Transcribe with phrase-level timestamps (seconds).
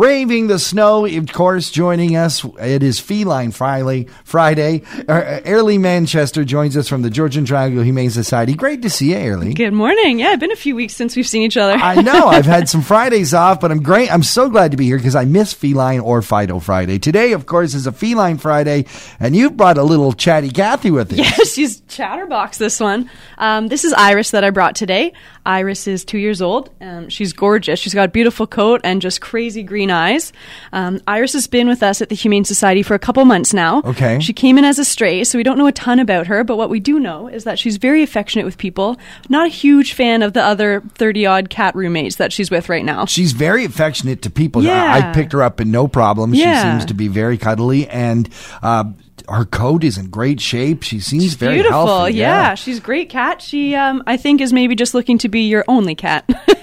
[0.00, 1.04] braving the snow.
[1.04, 4.06] Of course, joining us, it is Feline Friday.
[4.24, 4.80] Friday.
[5.06, 8.54] Uh, Ayrlea Manchester joins us from the Georgian Triangle Humane Society.
[8.54, 9.54] Great to see you, Ayrlea.
[9.54, 10.18] Good morning.
[10.18, 11.74] Yeah, it's been a few weeks since we've seen each other.
[11.74, 12.28] I know.
[12.28, 14.10] I've had some Fridays off, but I'm great.
[14.10, 16.98] I'm so glad to be here because I miss Feline or Fido Friday.
[16.98, 18.86] Today, of course, is a Feline Friday,
[19.18, 21.24] and you brought a little chatty Cathy with you.
[21.24, 22.56] Yeah, she's chatterbox.
[22.56, 23.10] This one.
[23.36, 25.12] Um, this is Iris that I brought today.
[25.44, 26.70] Iris is two years old.
[26.80, 27.78] Um, she's gorgeous.
[27.78, 30.32] She's got a beautiful coat and just crazy green eyes.
[30.72, 33.82] Um, Iris has been with us at the Humane Society for a couple months now.
[33.84, 34.18] Okay.
[34.20, 36.56] She came in as a stray, so we don't know a ton about her, but
[36.56, 38.96] what we do know is that she's very affectionate with people.
[39.28, 42.84] Not a huge fan of the other 30 odd cat roommates that she's with right
[42.84, 43.04] now.
[43.06, 44.62] She's very affectionate to people.
[44.62, 44.82] Yeah.
[44.94, 46.32] I, I picked her up in no problem.
[46.34, 46.72] She Yeah.
[46.78, 48.28] seems to be very cuddly, and
[48.62, 48.84] uh,
[49.28, 50.82] her coat is in great shape.
[50.82, 51.86] She seems very Beautiful.
[51.86, 52.14] healthy.
[52.14, 52.54] yeah.
[52.54, 53.40] she's great cat.
[53.42, 56.28] She, um, I think, is maybe just looking to be your only cat.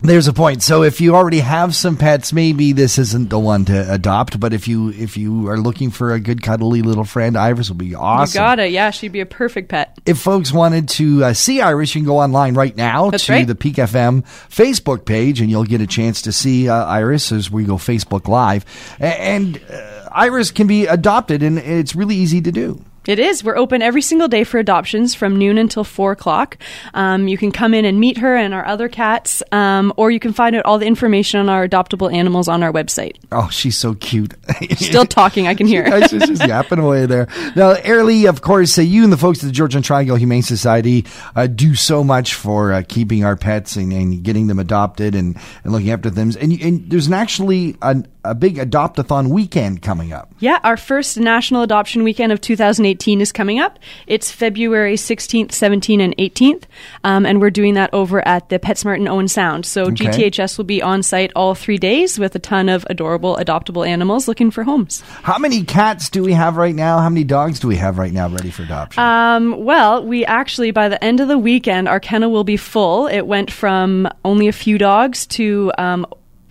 [0.00, 0.62] There's a point.
[0.62, 4.38] So if you already have some pets, maybe this isn't the one to adopt.
[4.38, 7.76] But if you if you are looking for a good cuddly little friend, Iris will
[7.76, 8.38] be awesome.
[8.38, 8.70] You got it.
[8.70, 9.98] Yeah, she'd be a perfect pet.
[10.06, 13.32] If folks wanted to uh, see Iris, you can go online right now That's to
[13.32, 13.46] right.
[13.46, 17.50] the Peak FM Facebook page, and you'll get a chance to see uh, Iris as
[17.50, 18.64] we go Facebook Live.
[19.00, 22.84] And uh, Iris can be adopted, and it's really easy to do.
[23.08, 23.42] It is.
[23.42, 26.58] We're open every single day for adoptions from noon until four o'clock.
[26.92, 30.20] Um, you can come in and meet her and our other cats, um, or you
[30.20, 33.16] can find out all the information on our adoptable animals on our website.
[33.32, 34.34] Oh, she's so cute.
[34.76, 35.90] Still talking, I can hear.
[36.02, 37.28] She's just, just yapping away there.
[37.56, 41.06] Now, Ayrlea, of course, uh, you and the folks at the Georgian Triangle Humane Society
[41.34, 45.38] uh, do so much for uh, keeping our pets and, and getting them adopted and,
[45.64, 46.30] and looking after them.
[46.38, 50.32] And, and there's an actually a, a big adopt-a-thon weekend coming up.
[50.38, 53.78] Yeah, our first National Adoption Weekend of 2018 is coming up.
[54.06, 56.64] It's February 16th, 17th, and 18th,
[57.04, 59.64] um, and we're doing that over at the PetSmart in Owen Sound.
[59.66, 60.06] So Okay.
[60.06, 64.28] GTHS will be on site all three days with a ton of adorable adoptable animals
[64.28, 65.02] looking for homes.
[65.22, 66.98] How many cats do we have right now?
[66.98, 69.02] How many dogs do we have right now ready for adoption?
[69.02, 73.06] Um, well, we actually, by the end of the weekend, our kennel will be full.
[73.06, 76.06] It went from only a few dogs to, um,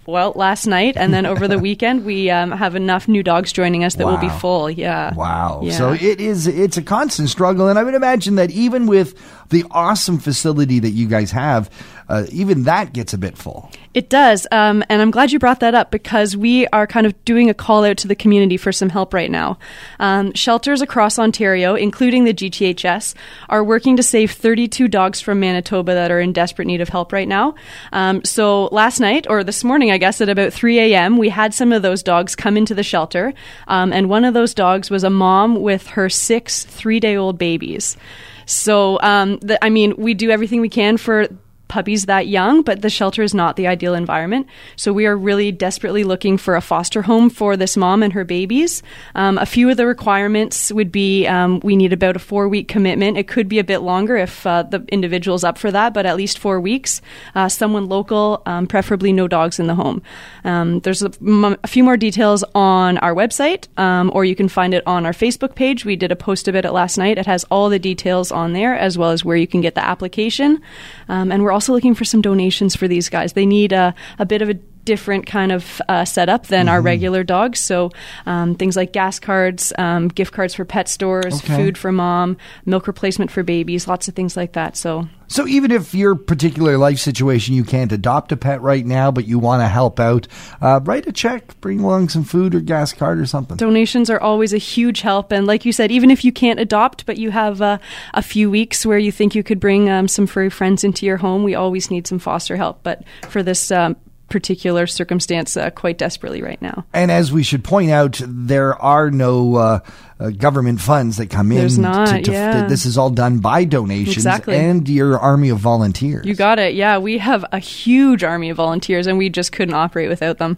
[0.08, 3.84] well, last night, and then over the weekend, we um, have enough new dogs joining
[3.84, 4.70] us that will be full.
[4.70, 5.14] Yeah.
[5.14, 5.62] Wow.
[5.64, 5.72] Yeah.
[5.74, 9.16] So it is it's a constant struggle and I would imagine that even with
[9.50, 11.70] the awesome facility that you guys have,
[12.10, 13.70] uh, even that gets a bit full.
[13.94, 17.26] It does, um, and I'm glad you brought that up because we are kind of
[17.26, 19.58] doing a call out to the community for some help right now.
[20.00, 23.16] Um, shelters across Ontario, including the GTHS,
[23.50, 27.12] are working to save 32 dogs from Manitoba that are in desperate need of help
[27.12, 27.56] right now.
[27.92, 31.54] Um, so last night, or this morning, I guess, at about 3 a.m., we had
[31.54, 33.34] some of those dogs come into the shelter,
[33.68, 37.98] um, and one of those dogs was a mom with her six three-day-old babies.
[38.46, 41.28] So, um, the, I mean, we do everything we can for
[41.68, 44.48] puppies that young, but the shelter is not the ideal environment.
[44.76, 48.24] So we are really desperately looking for a foster home for this mom and her
[48.24, 48.84] babies.
[49.16, 52.68] Um, a few of the requirements would be um, we need about a four week
[52.68, 53.18] commitment.
[53.18, 56.16] It could be a bit longer if uh, the individual's up for that, but at
[56.16, 57.02] least four weeks.
[57.36, 60.02] Uh, someone local, um, preferably no dogs in the home.
[60.44, 64.50] Um, there's a, m- a few more details on our website, um, or you can
[64.50, 65.86] find it on our Facebook page.
[65.86, 67.18] We did a post about it last night.
[67.18, 69.84] It has all the details on there, as well as where you can get the
[69.84, 70.62] application.
[71.10, 73.34] Um, and we're also looking for some donations for these guys.
[73.34, 77.24] They need a, a bit of a different kind of uh, setup than our regular
[77.24, 77.60] dogs.
[77.60, 77.92] So
[78.26, 81.56] um, things like gas cards, um, gift cards for pet stores, Okay.
[81.58, 84.78] food for mom, milk replacement for babies, lots of things like that.
[84.78, 89.12] So So even if your particular life situation you can't adopt a pet right now,
[89.12, 90.26] but you want to help out,
[90.62, 93.58] uh, write a check, bring along some food or gas card or something.
[93.58, 95.34] donations are always a huge help.
[95.34, 97.78] And like you said, even if you can't adopt, but you have uh,
[98.14, 101.18] a few weeks where you think you could bring um, some furry friends into your
[101.18, 102.80] home, we always need some foster help.
[102.84, 103.98] But for this um,
[104.30, 106.86] particular circumstance, uh, quite desperately right now.
[106.94, 109.80] And as we should point out, there are no uh,
[110.20, 111.60] uh, government funds that come in.
[111.60, 112.68] There's not, to, to, yeah.
[112.68, 114.56] This is all done by donations Exactly.
[114.56, 116.26] and your army of volunteers.
[116.26, 116.74] You got it.
[116.76, 120.58] Yeah, we have a huge army of volunteers, and we just couldn't operate without them.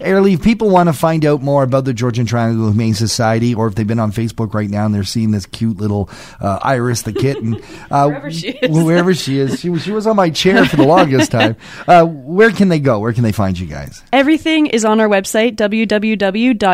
[0.00, 3.66] Ayrlea, if people want to find out more about the Georgian Triangle Humane Society, or
[3.66, 7.02] if they've been on Facebook right now and they're seeing this cute little uh, Iris
[7.02, 8.84] the kitten, uh, Wherever she is.
[8.84, 11.56] wherever she is, she was she was on my chair for the longest time.
[11.86, 12.98] Uh, where can they go?
[12.98, 14.02] Where can they find you guys?
[14.12, 15.56] Everything is on our website,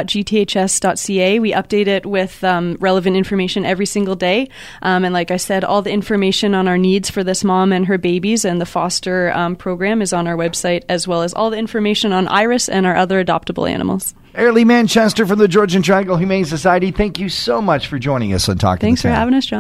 [0.02, 1.38] www.gths.ca.
[1.38, 4.48] We update it with um, relevant information every single day.
[4.80, 7.86] Um, and like I said, all the information on our needs for this mom and
[7.86, 11.50] her babies and the foster um, program is on our website, as well as all
[11.50, 14.14] the information on Iris and our other adoptable animals.
[14.34, 18.48] Ayrlea Manchester from the Georgian Triangle Humane Society, thank you so much for joining us
[18.48, 19.50] on Talking Thanks for having us, John.